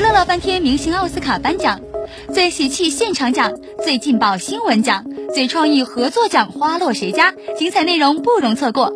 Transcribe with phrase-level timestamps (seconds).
[0.00, 1.80] 乐乐翻天明星奥斯卡颁奖，
[2.32, 3.52] 最喜气现场奖、
[3.84, 5.04] 最劲爆新闻奖、
[5.34, 7.32] 最创意合作奖花落谁家？
[7.58, 8.92] 精彩内容不容错过。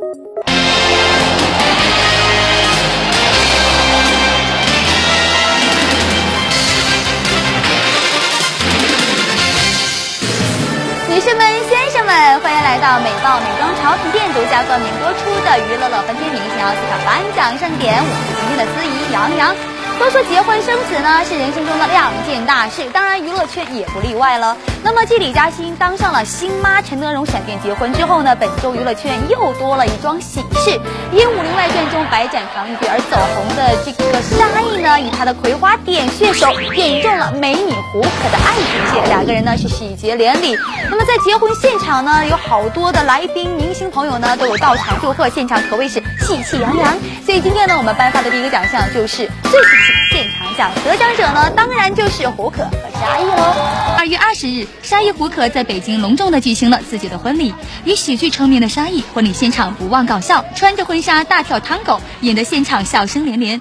[11.11, 19.74] 女士们、先生们，欢迎来到美爆美妆潮品店独家冠名播出的娱乐乐翻天明星奥斯卡颁奖盛典，我是今天的司仪杨洋。
[19.99, 24.57] 都说结婚生子呢是人生中的两件大事，当然娱乐圈也不例外了。
[24.83, 30.79] 那么继李嘉欣当上了新妈，陈德容闪电结婚之后呢，本周娱乐圈又多了一桩喜事。
[31.13, 40.59] 因《武林外传》中白展堂玉而走红的这个沙溢呢，与他的葵花点穴手点中了美女胡可的爱情线，两个人呢是喜结连理。
[40.91, 46.97] 那么在结婚现场呢，有好多的来宾、明星朋友呢都有到场祝贺，现场可谓是喜气洋洋。
[47.25, 49.93] 所以今天呢，我们颁发的第一个奖项就是最喜气。
[50.11, 53.55] 现场奖得奖者呢，当然就是胡可和沙溢喽。
[53.99, 57.53] 二月二十日，沙溢胡可在北京隆重的举行了自己的婚礼。
[57.85, 63.61] 以喜剧成名的沙溢，婚礼现场不忘搞笑，穿着婚纱大跳探戈，引得现场笑声连连。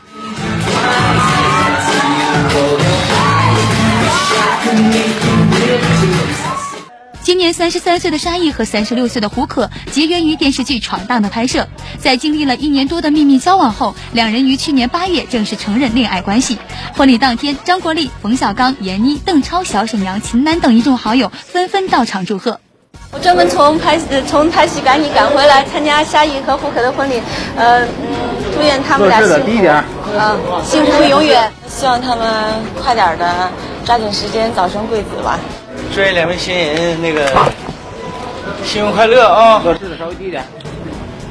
[7.24, 11.66] 今年三十三岁的沙溢和三十六岁的胡可结缘于电视剧《闯荡》的拍摄，
[11.98, 16.58] 在经历了一年多的秘密交往后，两人于去年八月正式承认恋爱关系。
[16.98, 22.60] 婚礼当天，张国立、冯小刚、闫妮、邓超、小沈阳、秦岚等一众好友纷纷到场祝贺。
[23.12, 27.22] 我专门从拍从拍戏赶紧赶回来参加沙溢和胡可的婚礼，
[27.56, 27.88] 呃嗯，
[28.54, 30.36] 祝愿他们俩幸福，啊，
[30.66, 31.50] 幸福永远。
[31.70, 32.28] 希望他们
[32.84, 33.50] 快点的
[33.86, 35.40] 抓紧时间早生贵子吧。
[35.94, 37.22] 祝愿两位新人那个
[38.66, 39.60] 新婚快乐啊！
[39.60, 40.44] 合适的稍微低一点，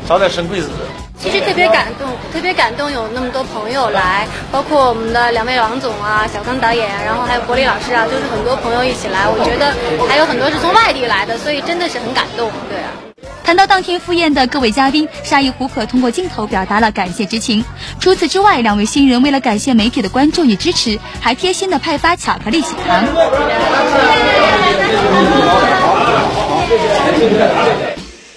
[0.07, 0.71] 早点生贵子。
[1.19, 9.27] 其实特别感动，特别感动，有那么多朋友来，包括我们的两位王总啊、小刚导演，然后还有国立老师啊，就是很多朋友一起来。
[9.27, 9.75] 我觉得
[10.09, 12.49] 还有很多是从外地来的，所以真的是很感动。
[12.71, 13.12] 对啊。
[13.45, 17.65] 谈到当天赴宴的各位嘉宾，沙溢、胡可通过镜头表达了感谢之情。
[18.01, 23.05] 除此之外，两位新人为了感谢媒体的关注与支持，还贴心的派发巧克力喜糖。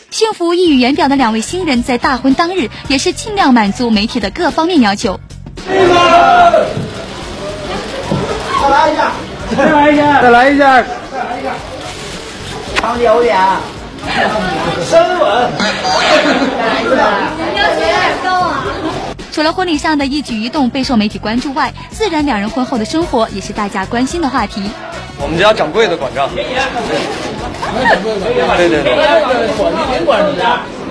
[0.09, 5.19] 幸福溢于言表的两位新人，在大婚当日也是尽量满足媒体的各方面要求。
[5.67, 5.75] 再
[8.69, 9.11] 来一下，
[9.55, 11.53] 再来一下，再来一下，再来一下，
[12.75, 13.37] 长久点。
[14.83, 15.25] 深吻，
[17.55, 18.63] 要求有点高啊！
[19.31, 24.61] 除了婚礼上的一举一动备受媒体关注外，自然两人婚后的生活也是大家关心的话题。
[25.17, 26.29] 我们家掌柜的管账。
[26.33, 26.43] 对
[28.69, 28.95] 对对。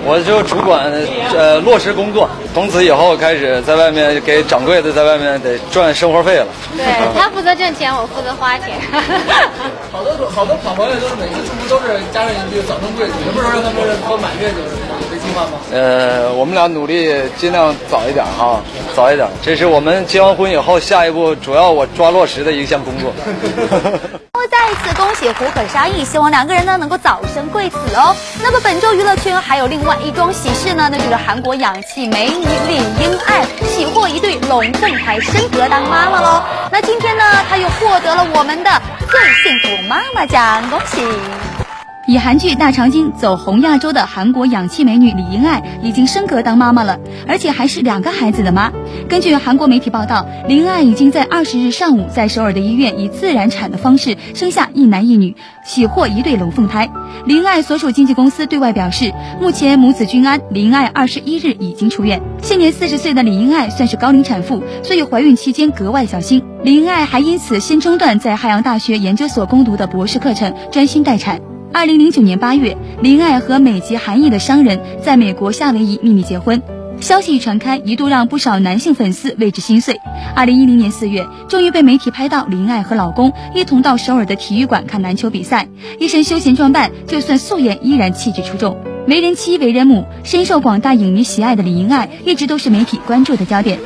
[0.05, 0.93] 我就主管
[1.35, 6.45] 呃落实工作，从此以后开始在外面给掌柜的在外面得赚生活费了。
[6.77, 6.85] 对
[7.17, 8.77] 他负责挣钱，我负责花钱。
[9.91, 14.94] 好多好多好朋友都是每次出门都是加上一句早生贵子，什么时候让他们过满月就是这
[15.25, 15.51] 计划吗？
[15.71, 18.61] 呃，我们俩努力尽量早一点哈，
[18.95, 19.27] 早一点。
[19.41, 23.11] 这是我们结完婚以后下一步主要我抓落实的一项工作。
[24.51, 28.15] 再一次恭喜胡可沙溢，希望两个人呢能够早生贵子哦。
[28.41, 36.43] 那么本周娱乐圈还有另外一桩喜事呢，那就是韩国氧气美女李英爱喜获一对龙凤胎，升格当妈妈喽。
[36.71, 38.69] 那今天呢，她又获得了我们的
[39.09, 41.01] 最幸福妈妈奖，恭喜！
[42.07, 48.71] 以韩剧《大长今》走红亚洲的韩国氧气美女李英爱已经升格当妈妈了，而且还是两个孩子的妈。
[49.09, 56.87] 根据韩国媒体报道，李英爱已经在二十日上午在首尔的医院以自然产的方式生下一男一女，喜获一对龙凤胎。
[57.25, 59.11] 李英爱所属经纪公司对外表示，
[59.41, 60.39] 目前母子均安。
[60.51, 62.21] 李英爱二十一日已经出院。
[62.43, 66.43] 现年四十岁的李英爱算是高龄产妇，所以怀孕期间格外小心。
[66.61, 71.41] 李英爱还因此先中断在汉阳大学研究所攻读的博士课程，专心待产。
[71.73, 76.61] 二零零九年八月，林爱和美籍韩裔的商人在美国夏威夷秘密结婚，
[77.01, 79.99] 消息一传开，一度让不少男性粉丝为之心碎。
[80.35, 85.67] 二零一零年四月，终于被媒体拍到林爱和老公一同到首尔的体育馆看篮球比赛，
[85.99, 88.77] 一身休闲装扮，就算素颜依然气质出众。
[89.07, 93.79] 为人妻，为人母，深受广大影迷喜爱的李英爱，一直都是媒体关注的焦点。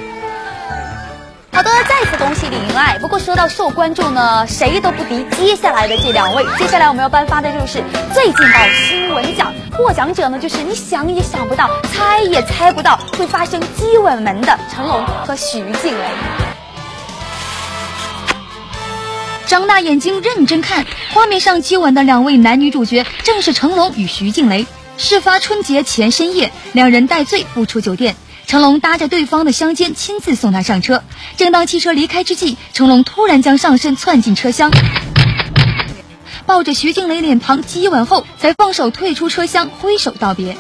[1.60, 2.98] 好的，再次恭喜李英爱。
[3.00, 6.46] 不过说到受关注呢，谁都不敌接下来的这两位。
[6.58, 7.84] 接下来我们要颁发的就是
[8.14, 16.04] 最劲爆新闻奖，获奖者呢就是你想也想不到、猜也猜不到会发生接吻门的成龙和徐静蕾。
[19.46, 24.66] 张大眼睛认真看，画面上接吻的两位男女主角正是成龙与徐静蕾。
[24.96, 28.16] 事发春节前深夜，两人带醉步出酒店。
[28.50, 31.04] 成龙搭着对方的香肩，亲自送她上车。
[31.38, 34.72] 正当汽车离开之际，成龙突然将上身窜进车厢，
[36.48, 40.58] 抱着徐静蕾脸庞激吻后，才放手退出车厢，挥手道别。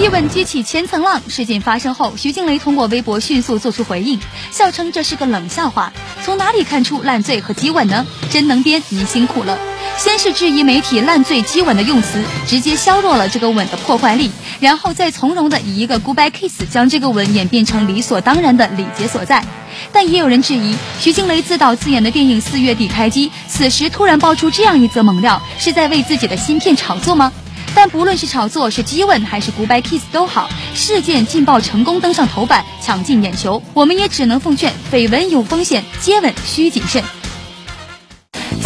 [0.00, 1.22] 一吻激起千层浪。
[1.28, 4.18] 事件发生后，徐静蕾通过微博迅速做出回应，
[4.50, 5.92] 笑称这是个冷笑话。
[6.24, 8.04] 从哪里看出烂醉和激吻呢？
[8.28, 9.56] 真能编，你辛苦了。
[9.98, 19.44] 先是质疑媒体“烂醉”“激吻”的用词，直接削弱了这个吻的破坏力，然后再从容的以一个 “goodbye kiss” 将这个吻演变成理所当然的礼节所在。
[19.92, 27.32] 但也有人质疑，徐静蕾自导自演的电影四月底开机，此时突然爆出这样一则猛料，是在为自己的新片炒作吗？
[27.74, 33.62] 但不论是炒作、是激吻还是 Goodbye Kiss 都好，事件劲爆成功登上头版，抢尽眼球。
[33.72, 37.02] 我们也只能奉劝：绯闻有风险，接吻需谨慎。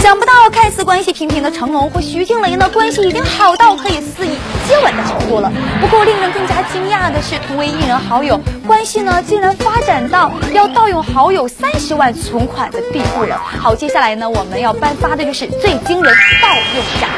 [0.07, 4.31] 想不到，看似关系平平的成龙和徐静蕾呢，关系已经好到可以肆意
[4.69, 5.53] 接吻的程度了。
[5.81, 13.37] 不过，令人更加惊讶的是，同为艺人好友，关系呢竟然发展到要盗用好友三十万存款的地步了。
[13.37, 17.11] 好，接下来呢，我们要颁发的就是最惊人盗用奖。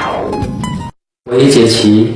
[1.31, 2.15] 韦杰奇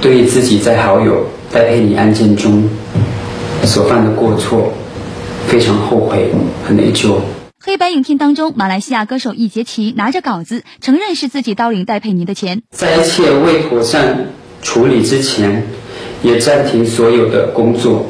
[0.00, 2.68] 对自己在好友戴佩妮案件中
[3.62, 4.72] 所犯的过错
[5.46, 6.32] 非常后悔
[6.66, 7.14] 和内疚。
[7.62, 14.28] 黑白影片当中，马来西亚歌手易杰奇拿着稿子承认是自己盗领戴佩妮的钱，在一切未妥善
[14.62, 15.66] 处理之前，
[16.22, 18.06] 也暂停所有的工作。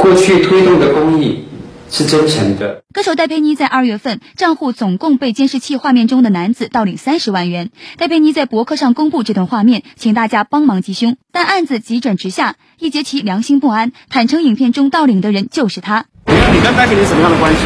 [0.00, 1.44] 过去推动的公益。
[1.90, 2.82] 是真诚的。
[2.92, 7.70] 歌手戴佩妮在二月份账户总共被监视器画面中的男子盗领三十万元。
[7.96, 11.16] 戴佩妮在博客上公布这段画面，请大家帮忙缉凶。
[11.32, 16.06] 但案子急转直下，易杰奇良心不安，坦诚影片中盗领的人就是他。
[16.26, 17.58] 你看你跟戴佩妮什么样的关系？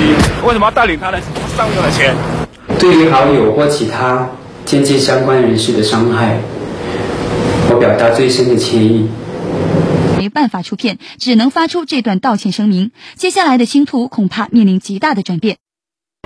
[0.46, 1.20] 为什么要盗领他的
[1.56, 2.14] 上亿的钱？
[2.78, 4.28] 对于好友或其他
[4.64, 6.40] 间接相关人士的伤害，
[7.70, 9.08] 我表达最深的歉意。
[10.20, 12.90] 没办法出片，只能发出这段道歉声明。
[13.16, 15.56] 接下来的星途恐怕面临极大的转变。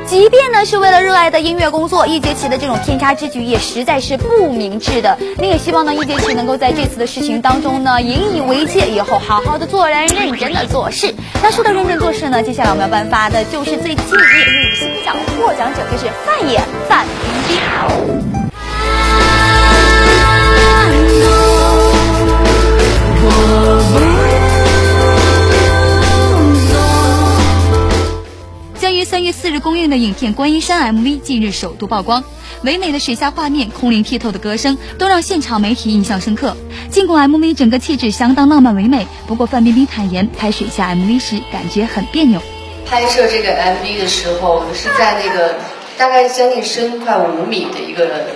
[0.05, 5.17] 即便呢是为了热爱的音乐工作，易杰奇的这种偏差之举也实在是不明智的。
[5.39, 11.15] 你也希望呢易杰奇能够在这次的事情当中呢引以为戒，以后好好的做人，认真的做事。
[11.41, 18.34] 那说到认真做事呢，接下来我们要颁发的就是最敬业女星奖，获奖者就是范爷范冰冰。
[28.85, 32.23] 将于三月四日公映的影片《观音山》MV 近日首度曝光，
[32.65, 36.55] 唯美的水下画面、空灵剔透的歌声，都让现场媒体印象深刻。
[36.91, 42.39] 尽管 MV 整个气质相当浪漫唯美，不过范冰冰坦言，拍水下 MV 时感觉很别扭。
[42.85, 45.55] 拍摄这个 MV 的时候，是在那个
[45.97, 48.27] 大概将近深快五米的一个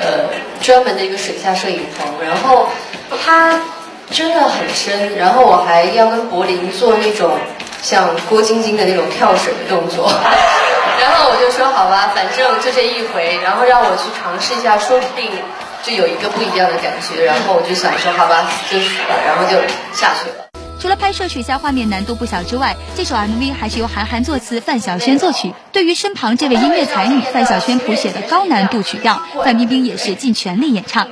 [0.00, 0.30] 呃
[0.62, 2.70] 专门的一个水下摄影棚，然后
[3.22, 3.60] 它。
[4.12, 7.30] 真的很深，然后我还要跟柏林做那种
[7.82, 10.10] 像郭晶晶的那种跳水的动作，
[11.00, 15.30] 然后我就说好吧，反正就这一回，然后让我去尝试一下，说不定
[15.82, 19.56] 就有一个不一样的感觉，然后我就想说好吧，就死了，然后就
[19.92, 20.46] 下去了。
[20.78, 25.52] 除了拍摄取下画面难度不小之外，这首 MV 还是由韩寒作词，范晓萱作曲。
[25.72, 31.06] 对于身旁这位音乐才女，范晓萱谱写的高难度曲调，范冰冰也是尽全力演唱。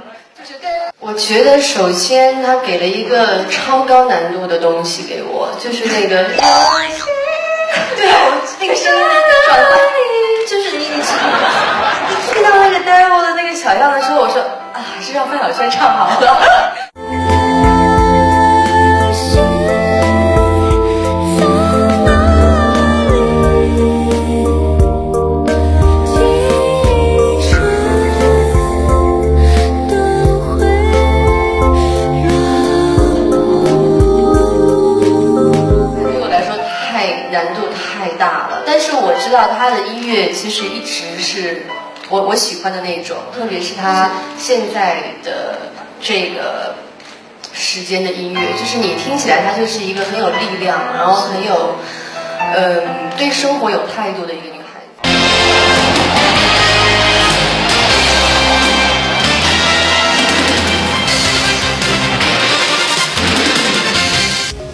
[1.09, 6.23] 我觉得首先他给了一个超高难度的东西给我，就是那个，
[7.97, 8.07] 对，
[8.61, 9.03] 那个声音
[9.47, 9.79] 转换，
[10.47, 11.01] 就是你你
[12.31, 14.43] 听到那个 devil 的那个小样的时候，我说
[14.75, 16.77] 啊，还是让范晓萱唱好了。
[40.33, 41.63] 其实一直是
[42.09, 45.59] 我我喜欢的那种，特别是他现在的
[46.01, 46.75] 这个
[47.53, 51.77] 时间的音乐，就是你听起来他就是一个很有力量，然后很有
[52.55, 55.09] 嗯对生活有态度的一个女孩子。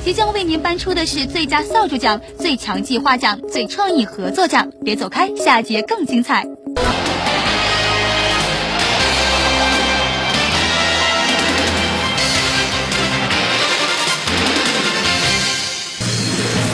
[0.04, 4.70] 即将为您颁出的是最佳扫帚奖、最强计划奖、最创意合作奖。
[4.84, 6.44] 别走开，下节更精彩。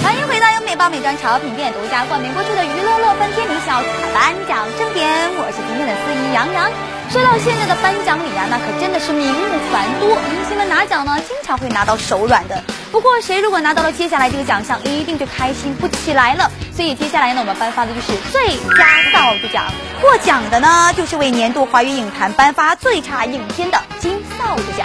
[0.02, 5.08] 欢迎回到由美邦美妆潮品店独家冠名播出的《娱乐乐翻天》名小彩颁奖盛典，
[5.38, 6.68] 我是今天的司仪杨洋。
[7.10, 10.56] 说到现在的颁奖礼啊，那可真的是名目繁多，明星。
[10.56, 12.60] 们拿奖呢，经常会拿到手软的。
[12.92, 16.50] 不过，谁如果拿到了接下来这个奖项，一定就开心不起来了。
[16.74, 19.64] 所以接下来呢，我们颁发的就是最佳造纸奖。
[20.02, 24.84] 获奖的呢，就是为年度华语影坛颁发最差影片的金扫帚奖。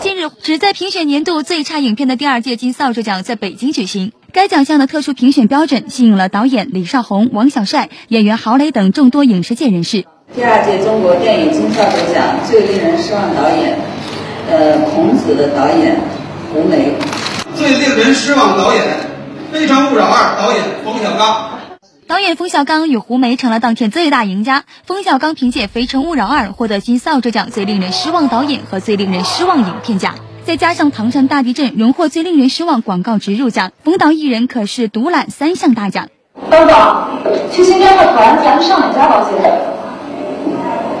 [0.00, 4.12] 近日，旨在评选年度最差影片的第二届金扫帚奖在北京举行。
[4.32, 10.04] 该奖项的特殊评选标准吸引了导演李少红、王小帅、演员郝蕾等众多影视界人士。
[10.32, 13.76] 第二届中国电影金扫帚奖最令人失望导演，
[14.48, 15.98] 呃，孔子的导演
[16.52, 16.94] 胡梅。
[17.54, 18.84] 最令人失望导演，
[19.52, 21.50] 《非诚勿扰二》导演冯小刚。
[22.06, 24.64] 导演冯小刚与胡梅成了当天最大赢家。
[24.84, 30.14] 冯小刚凭借《非诚勿扰二》获得金扫帚奖最令人失望导演和最令人失望影片奖。
[30.44, 36.08] 再加上唐山大地震荣获最令人失望广告植入奖，冯导一人可是独揽三项大奖。
[36.50, 37.08] 等等，
[37.52, 39.38] 去新疆的团咱们上哪家保险？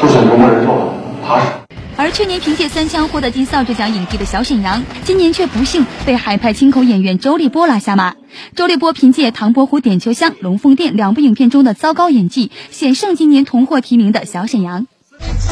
[0.00, 0.92] 都选中国人寿了，
[1.26, 1.59] 踏实。
[2.00, 8.14] 而去年凭借《三枪》获得金扫帚奖影帝的小沈阳，今年却不幸被海派清口演员周立波拉下马。
[8.56, 14.86] 周立波凭借《唐伯虎点秋香》《龙凤店》两部影片中的糟糕演技，险胜今年同获提名的小沈阳。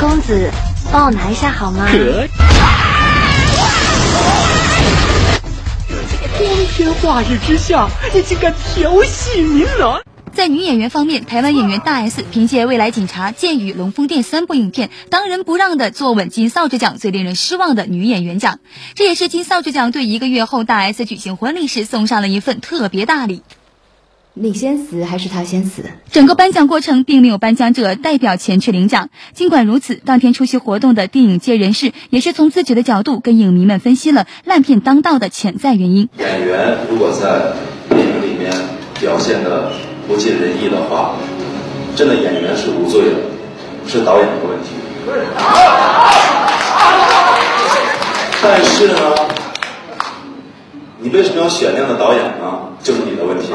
[0.01, 0.51] 公子，
[0.91, 1.87] 帮我拿一下好吗？
[6.39, 10.01] 光天化日之下，你竟敢调戏民男！
[10.39, 18.61] 在女演员方面，台湾演员大 S 凭借《未来警察》《剑雨》《龙凤店》三部影片，当仁不让的坐稳金扫帚奖最令人失望的女演员奖。
[18.95, 23.43] 这也是金扫帚奖对一个月后大 S 举行婚礼时送上了一份特别大礼。
[24.35, 25.83] 你先死还是他先死？
[26.13, 29.11] 整个颁奖过程并没有颁奖者代表前去领奖。
[29.35, 36.09] 尽管如此，当天出席活动的电影界人士也是从自己的角度跟影迷们分析了烂片当道的潜在原因。
[36.21, 37.55] 演员如果在
[37.91, 38.53] 电影里面
[39.01, 39.73] 表现的
[40.09, 41.13] 不尽人意的话，
[41.95, 43.17] 真的演员是无罪的，
[43.87, 44.71] 是导演的问题。
[48.43, 48.95] 但是呢，
[50.99, 52.73] 你为什么要选那样的导演呢？
[52.83, 53.53] 就是你的问题。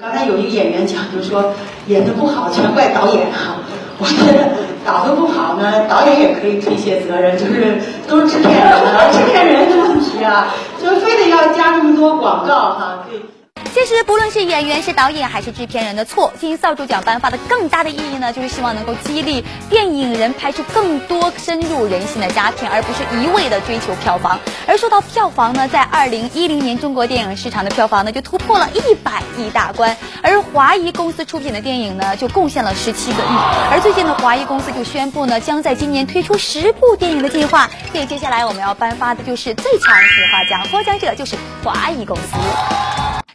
[0.00, 1.54] 刚才有一个演员讲，就说
[1.86, 3.62] 演的不好全怪导演啊。
[4.00, 4.50] 我觉得
[4.84, 10.48] 导的不好呢，导演也可以推卸责任，就是都是制片人啊，制片人的问题啊，
[10.82, 13.04] 就非得要加那么多广告哈。
[13.08, 13.20] 对。
[13.74, 24.38] 其实不论是演员、是导演还是制片人的错，金扫帚奖颁发的更大的意义呢，就是希望能够激励电影人拍出更多深入人心的佳片，而不是一味的追求票房。
[24.66, 33.36] 而说到票房呢，在二零一零年中国电影市场的票房呢就突破了一百亿大关，而华谊公司出品的电影呢就贡献了十七个亿。
[33.70, 37.70] 而最近的华谊公司就宣布呢，将在今年推出十部电影的计划。
[37.92, 42.87] 所以接下来我们要颁发的就是最强计划奖，获奖者就是华谊公司。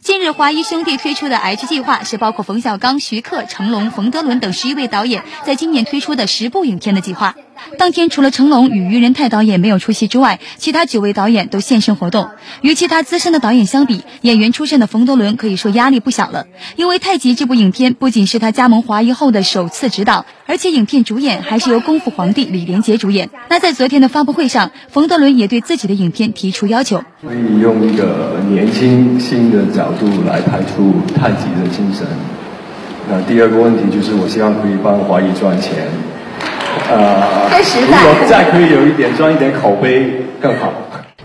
[0.04, 7.34] 近日，华谊兄弟推出的 H 计划是包括冯小刚、徐克、成龙、冯德伦等十一位导演在今年推出的十部影片的计划。
[7.78, 12.28] 当天，除了成龙与于仁泰导演没有出席之外，其他九位导演都现身活动。
[12.60, 16.46] 与其他资深的导演相比，演员出身的冯德伦可以说压力不小了。
[16.76, 23.30] 因为《太极》这部影片不仅是他加盟华谊后的首次执导，而且影片主演还是由功夫皇帝李连杰主演。
[23.48, 32.06] 那在昨天的发布会上，冯德伦也对自己的影片提出要求：可以用一个年轻新的角度来拍出《太极》的精神。
[33.08, 35.88] 那第二个问题就是，我希望可以帮华谊赚钱。
[36.88, 37.48] 呃，
[37.80, 40.72] 如果再可以有一点赚一点口碑更好。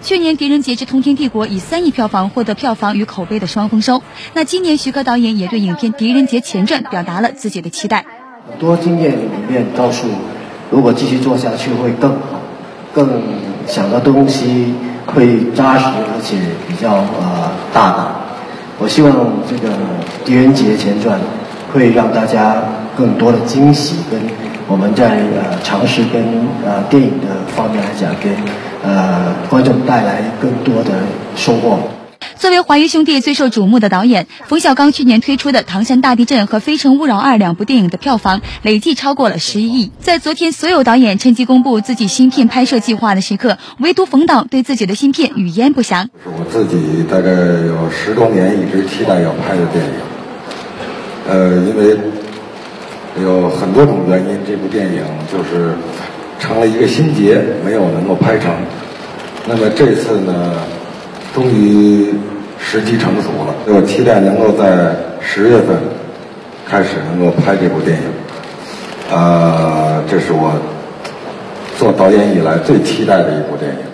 [0.01, 4.01] 去年《狄仁杰之通天帝国》以三亿票房获得票房与口碑的双丰收。
[4.33, 8.05] 那今年徐克导演也对影片《狄仁杰前传》表达了自己的期待。
[8.49, 10.13] 很多经验里面告诉我，
[10.71, 12.39] 如果继续做下去会更好，
[12.93, 13.21] 更
[13.67, 14.73] 想的东西
[15.05, 16.37] 会扎实而且
[16.67, 18.07] 比较呃大胆。
[18.77, 19.13] 我希望
[19.49, 19.67] 这个
[20.23, 21.19] 《狄仁杰前传》
[21.73, 22.63] 会让大家
[22.97, 24.21] 更多的惊喜跟。
[24.71, 26.23] 我们在呃尝试跟
[26.63, 28.29] 呃电影的方面来讲，给
[28.83, 30.91] 呃观众带来更多的
[31.35, 31.79] 收获。
[32.37, 39.91] 作为华谊兄弟最受瞩目的导演，冯小刚去年推出的《唐山大地震》和《非诚勿扰二》两部电影的票房累计超过了十一亿。
[39.99, 46.09] 在昨天，所有导演趁机公布自己新片拍摄计划的时刻，唯独冯导对自己的新片语焉不详。
[46.25, 49.91] 我自己大概有十多年一直期待要拍的电影，
[51.27, 51.97] 呃，因为。
[53.21, 55.73] 有很多种原因，这部电影就是
[56.39, 58.51] 成了一个心结，没有能够拍成。
[59.47, 60.53] 那么这次呢，
[61.33, 62.13] 终于
[62.59, 65.77] 时机成熟了，我期待能够在十月份
[66.65, 69.15] 开始能够拍这部电影。
[69.15, 70.53] 啊，这是我
[71.77, 73.88] 做导演以来最期待的一部电影。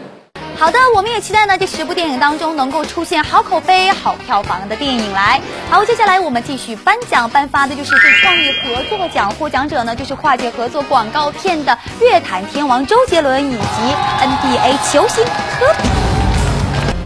[0.58, 5.40] 好的，我们也期待呢这十部电影当中能够出现好口碑、好票房的电影来。
[5.70, 16.15] 好，接下来我们继续颁奖，颁发的就是最创意合作奖，获奖者呢就是跨界合作广告片的乐坛天王周杰伦以及 NBA 球星科比。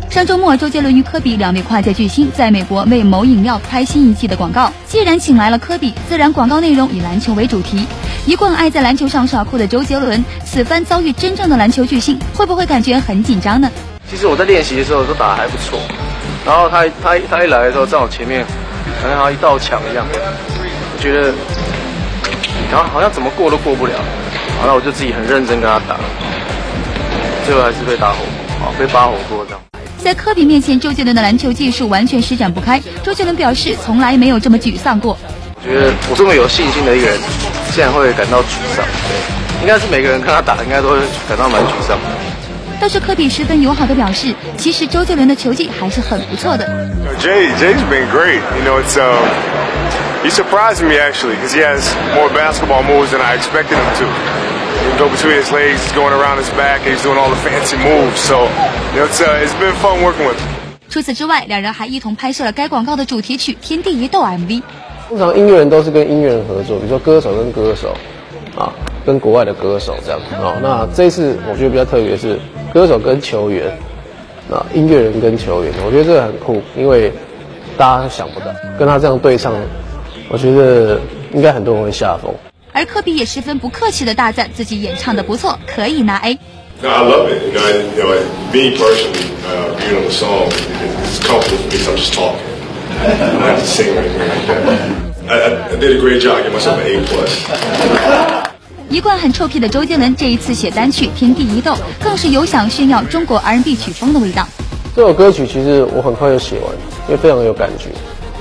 [0.09, 4.73] 上周末，周杰伦与科比两位跨界巨星在美国为某饮料拍新一季的广告。
[4.87, 7.85] 既然请来了科比，自然广告内容以篮球为主题。
[8.25, 13.69] 一贯爱在篮球上耍酷的周杰伦，此番遭遇真正的篮球巨星，会不会感觉很紧张呢？
[14.09, 15.79] 其实我在练习的时候都打得还不错，
[16.43, 18.43] 然后他他他一来的时候在我前面，
[19.03, 21.31] 好像一道墙一样，我觉得，
[22.71, 23.93] 然后好像怎么过都过不了，
[24.61, 25.97] 然后我就自己很认真跟他打，
[27.45, 28.17] 最后还是被打火，
[28.65, 29.38] 啊，被扒火锅。
[30.03, 32.81] 在科比面前，周杰伦的篮球技术完全施展不开。
[33.03, 35.17] 周杰伦表示，从来没有这么沮丧过。
[35.55, 37.19] 我觉得我这么有信心的一个人，
[37.73, 38.85] 竟然会感到沮丧。
[39.07, 41.97] 对，应该是每个人看他打，应该都会感到蛮沮丧。
[42.79, 46.65] 但是科比十分友好的表示，其实周杰伦的球技还是很不错的。
[47.19, 48.39] Jay, Jay's been great.
[48.55, 49.27] You know, it's um,
[50.23, 51.83] he surprised me actually because he has
[52.15, 54.38] more basketball moves than I expected him to.
[54.97, 57.77] Go between his legs, he's going around his back, and he's doing all the fancy
[57.77, 58.19] moves.
[58.19, 58.49] So,
[58.93, 60.47] you know, it's uh, it's been fun working with him.
[60.89, 64.61] 除此之外，两人还一同拍摄了该广告的主题曲《天地一斗》MV。
[65.07, 67.95] 通常音乐人都是跟音乐人合作，比如说歌手跟歌手，
[68.57, 68.73] 啊，
[69.05, 70.57] 跟国外的歌手这样子啊。
[70.61, 72.37] 那这一次我觉得比较特别是
[72.73, 73.67] 歌手跟球员，
[74.51, 77.09] 啊，音乐人跟球员，我觉得这个很酷，因为
[77.77, 79.53] 大家想不到跟他这样对唱，
[80.27, 80.99] 我觉得
[81.31, 82.33] 应该很多人会下风。
[82.71, 86.37] 而科比也十分不客气的大赞自己演唱的不错，可以拿 A。
[86.81, 87.43] No, I love it.
[87.43, 88.13] You know, I, you know,
[88.53, 90.47] me personally, uh, being on the song,
[91.03, 92.39] it's comfortable for me because I'm just talking.
[93.01, 94.79] I don't have to sing or anything like that.
[95.27, 96.43] I, I did a great job.
[96.43, 98.45] Give myself an A plus.
[98.89, 101.73] 一贯很臭屁的周杰伦这一次写单曲《天地一斗》，
[102.03, 104.47] 更是有想炫耀中国 R&B 曲风的味道。
[104.95, 106.73] 这首歌曲其实我很快就写完，
[107.07, 107.89] 因为非常有感觉，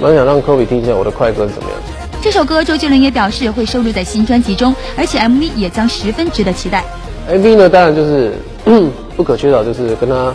[0.00, 1.78] 蛮想让科比听一下我的快歌是怎么样。
[2.20, 6.84] 这首歌周杰伦也表示会收录在新专辑中，而且 MV 也将十分值得期待。
[7.30, 8.34] MV 呢，当然就是
[9.16, 10.34] 不可缺少，就是跟他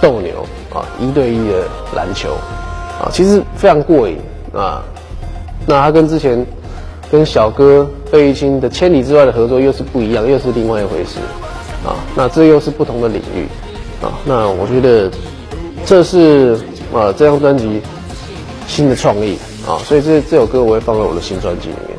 [0.00, 1.64] 斗牛啊，一对一的
[1.94, 2.30] 篮球
[3.00, 4.18] 啊，其实非常过瘾
[4.52, 4.82] 啊。
[5.66, 6.44] 那他跟之前
[7.10, 11.18] 跟小哥费玉清的《千里之外》的合作又是不一样，又是另外一回事
[11.84, 11.96] 啊。
[12.16, 13.46] 那这又是不同的领域
[14.04, 14.12] 啊。
[14.24, 15.10] 那我觉得
[15.84, 16.58] 这是
[16.92, 17.80] 啊这张专辑
[18.66, 21.98] 新的创意啊，所以这这首歌我会放在我的新专辑里面。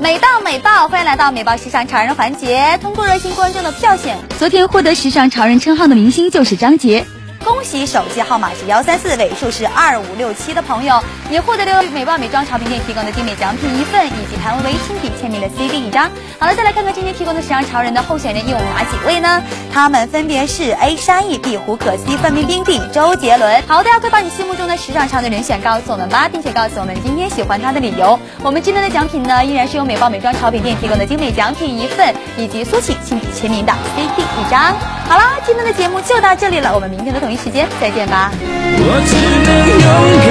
[0.00, 2.78] 美到美爆，欢迎来到美爆时尚潮人环节。
[2.80, 7.04] 通过热心观众的票选，昨天获得时尚潮人称号的明星就是张杰。
[7.44, 16.10] 恭喜手机号码是幺三四尾数是二五六七的朋友，也获得了美爆美妆潮品店提供的精美奖品一份，以及谭维维亲笔签名的 CD 一张。
[16.38, 19.42] 好了，再来看看今天提供的时尚潮人的候选人有哪几位呢？
[19.72, 23.62] 他们分别是 A 山艺、B 胡可 C 范冰冰、D 周杰伦。
[23.66, 28.18] 好，大家快把你心目中的时尚潮的人选告诉我们吧，并且告诉我们今天喜欢他的理由。
[28.42, 35.01] 我们今天的奖品呢，依然是由美爆美妆潮品店提供的精美奖品一份，以及苏醒亲笔签名的 CD 一张。
[35.08, 38.32] 好了，今天的节目就到这里了，我们明天的同一时间再见吧。
[38.34, 39.86] 我只能勇
[40.26, 40.30] 敢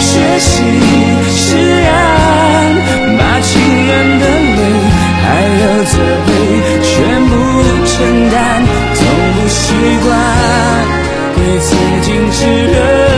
[0.00, 0.62] 学习
[1.36, 1.86] 释然，
[3.18, 4.24] 把情人的
[4.56, 4.60] 泪
[5.22, 5.26] 还
[5.60, 5.92] 有责
[6.26, 6.28] 备
[6.82, 6.88] 全
[7.28, 7.30] 部
[7.86, 7.90] 承
[8.30, 8.36] 担，
[8.94, 8.98] 从
[9.34, 9.58] 不习
[10.04, 10.08] 惯
[11.36, 11.68] 对曾
[12.02, 12.38] 经炙
[12.72, 13.17] 热。